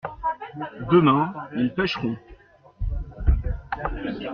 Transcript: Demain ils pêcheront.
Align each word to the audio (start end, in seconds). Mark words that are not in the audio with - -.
Demain 0.89 1.31
ils 1.55 1.71
pêcheront. 1.75 2.15